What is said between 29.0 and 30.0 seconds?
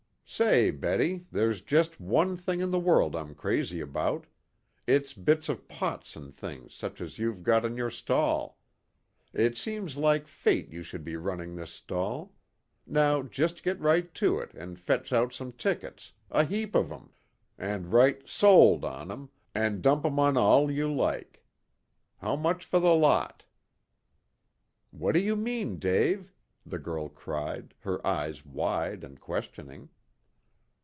and questioning.